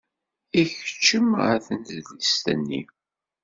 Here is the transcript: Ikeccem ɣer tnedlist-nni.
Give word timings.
Ikeccem 0.61 1.27
ɣer 1.41 1.57
tnedlist-nni. 1.65 2.81